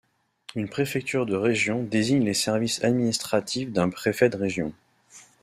Une 0.55 0.67
préfecture 0.67 1.27
de 1.27 1.35
région 1.35 1.83
désigne 1.83 2.23
les 2.25 2.33
services 2.33 2.83
administratifs 2.83 3.71
d'un 3.71 3.91
préfet 3.91 4.29
de 4.29 4.37
région. 4.37 4.73